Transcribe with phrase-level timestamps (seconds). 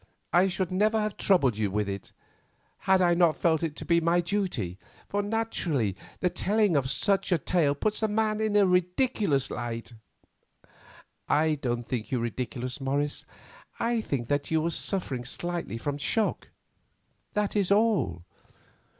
[0.33, 2.11] I should never have troubled you with it,
[2.89, 7.31] had I not felt it to be my duty, for naturally the telling of such
[7.31, 9.93] a tale puts a man in a ridiculous light."
[11.29, 13.25] "I don't think you ridiculous, Morris;
[13.79, 16.49] I think that you are suffering slightly from shock,
[17.33, 18.23] that is all.